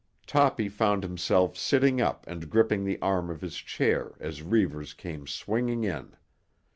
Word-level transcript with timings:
Toppy 0.25 0.67
found 0.67 1.03
himself 1.03 1.55
sitting 1.55 2.01
up 2.01 2.25
and 2.25 2.49
gripping 2.49 2.85
the 2.85 2.99
arms 3.03 3.29
of 3.29 3.41
his 3.41 3.55
chair 3.57 4.15
as 4.19 4.41
Reivers 4.41 4.95
came 4.95 5.27
swinging 5.27 5.83
in. 5.83 6.15